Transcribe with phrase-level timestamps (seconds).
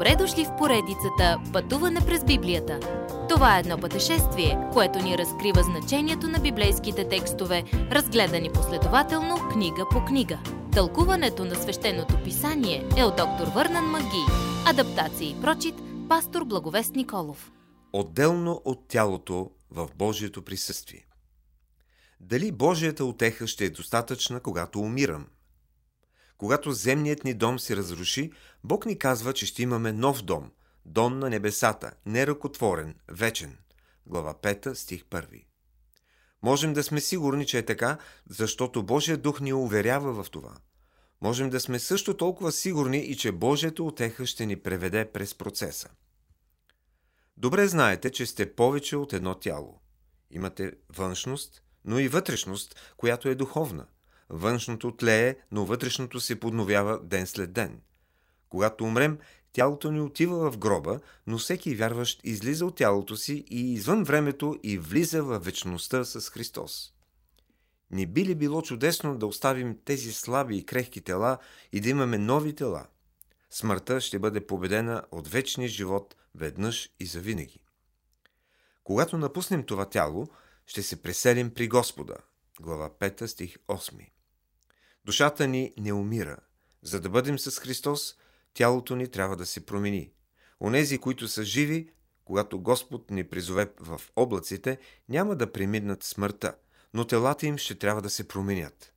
[0.00, 2.80] Добре дошли в поредицата Пътуване през Библията.
[3.28, 10.04] Това е едно пътешествие, което ни разкрива значението на библейските текстове, разгледани последователно книга по
[10.04, 10.38] книга.
[10.72, 14.24] Тълкуването на свещеното писание е от доктор Върнан Маги.
[14.66, 15.74] Адаптация и прочит,
[16.08, 17.52] пастор Благовест Николов.
[17.92, 21.06] Отделно от тялото в Божието присъствие.
[22.20, 25.26] Дали Божията отеха ще е достатъчна, когато умирам–
[26.40, 28.32] когато земният ни дом се разруши,
[28.64, 30.50] Бог ни казва, че ще имаме нов дом,
[30.84, 33.58] дом на небесата, неръкотворен, вечен.
[34.06, 35.44] Глава 5, стих 1.
[36.42, 37.98] Можем да сме сигурни, че е така,
[38.28, 40.56] защото Божия дух ни уверява в това.
[41.20, 45.88] Можем да сме също толкова сигурни и че Божията отеха ще ни преведе през процеса.
[47.36, 49.80] Добре знаете, че сте повече от едно тяло.
[50.30, 53.86] Имате външност, но и вътрешност, която е духовна–
[54.30, 57.80] Външното тлее, но вътрешното се подновява ден след ден.
[58.48, 59.18] Когато умрем,
[59.52, 64.56] тялото ни отива в гроба, но всеки вярващ излиза от тялото си и извън времето
[64.62, 66.92] и влиза в вечността с Христос.
[67.90, 71.38] Не би ли било чудесно да оставим тези слаби и крехки тела
[71.72, 72.86] и да имаме нови тела?
[73.50, 77.64] Смъртта ще бъде победена от вечния живот веднъж и завинаги.
[78.84, 80.28] Когато напуснем това тяло,
[80.66, 82.16] ще се преселим при Господа.
[82.60, 84.10] Глава 5 стих 8.
[85.04, 86.36] Душата ни не умира.
[86.82, 88.14] За да бъдем с Христос,
[88.54, 90.12] тялото ни трябва да се промени.
[90.60, 91.90] Онези, които са живи,
[92.24, 96.54] когато Господ ни призове в облаците, няма да преминат смъртта,
[96.94, 98.94] но телата им ще трябва да се променят.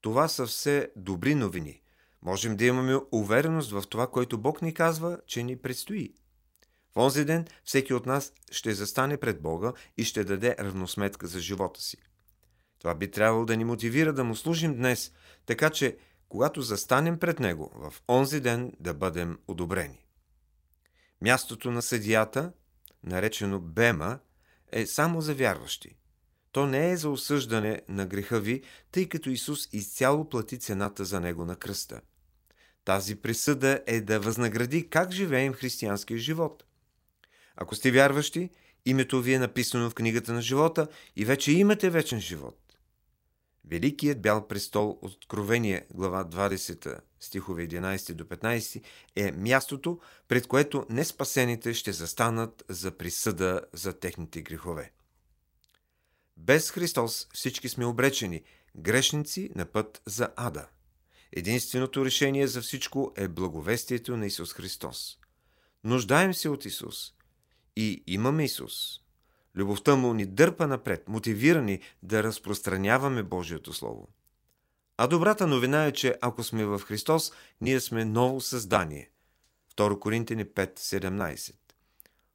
[0.00, 1.82] Това са все добри новини.
[2.22, 6.14] Можем да имаме увереност в това, което Бог ни казва, че ни предстои.
[6.94, 11.40] В онзи ден всеки от нас ще застане пред Бога и ще даде равносметка за
[11.40, 11.96] живота си.
[12.78, 15.12] Това би трябвало да ни мотивира да му служим днес,
[15.46, 15.96] така че,
[16.28, 20.06] когато застанем пред него, в онзи ден да бъдем одобрени.
[21.22, 22.52] Мястото на съдията,
[23.04, 24.18] наречено Бема,
[24.72, 25.96] е само за вярващи.
[26.52, 28.62] То не е за осъждане на греха ви,
[28.92, 32.00] тъй като Исус изцяло плати цената за него на кръста.
[32.84, 36.64] Тази присъда е да възнагради как живеем християнския живот.
[37.56, 38.50] Ако сте вярващи,
[38.84, 42.65] името ви е написано в книгата на живота и вече имате вечен живот.
[43.66, 48.82] Великият бял престол от Откровение, глава 20, стихове 11 до 15,
[49.16, 54.92] е мястото, пред което неспасените ще застанат за присъда за техните грехове.
[56.36, 58.42] Без Христос всички сме обречени,
[58.76, 60.68] грешници на път за ада.
[61.32, 65.18] Единственото решение за всичко е благовестието на Исус Христос.
[65.84, 67.12] Нуждаем се от Исус.
[67.76, 69.00] И имаме Исус.
[69.56, 74.08] Любовта му ни дърпа напред, мотивирани да разпространяваме Божието Слово.
[74.96, 79.10] А добрата новина е, че ако сме в Христос, ние сме ново създание.
[79.76, 81.54] 2 Коринтини 5.17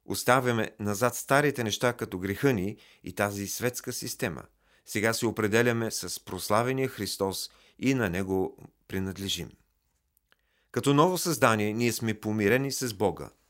[0.04, 4.42] Оставяме назад старите неща като греха ни и тази светска система.
[4.86, 8.56] Сега се определяме с прославения Христос и на Него
[8.88, 9.50] принадлежим.
[10.70, 13.30] Като ново създание ние сме помирени с Бога–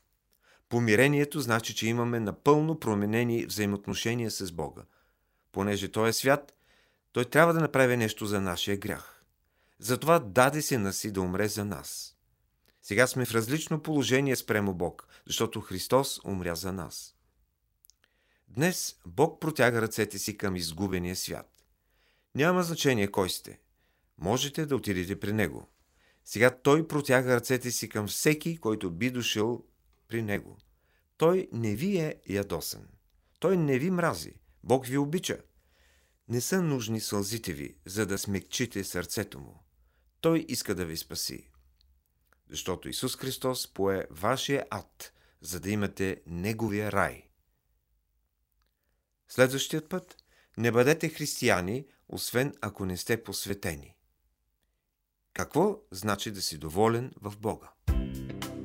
[0.73, 4.81] Помирението значи, че имаме напълно променени взаимоотношения с Бога.
[5.51, 6.53] Понеже Той е свят,
[7.11, 9.23] Той трябва да направи нещо за нашия грях.
[9.79, 12.15] Затова даде се на си да умре за нас.
[12.81, 17.15] Сега сме в различно положение спрямо Бог, защото Христос умря за нас.
[18.47, 21.65] Днес Бог протяга ръцете си към изгубения свят.
[22.35, 23.59] Няма значение кой сте.
[24.17, 25.67] Можете да отидете при Него.
[26.25, 29.63] Сега Той протяга ръцете си към всеки, който би дошъл
[30.13, 30.57] при Него.
[31.17, 32.87] Той не ви е ядосен.
[33.39, 34.33] Той не ви мрази.
[34.63, 35.41] Бог ви обича.
[36.27, 39.63] Не са нужни сълзите ви, за да смекчите сърцето му.
[40.21, 41.51] Той иска да ви спаси.
[42.49, 47.29] Защото Исус Христос пое вашия ад, за да имате Неговия рай.
[49.27, 50.17] Следващият път
[50.57, 53.95] не бъдете християни, освен ако не сте посветени.
[55.33, 57.73] Какво значи да си доволен в Бога?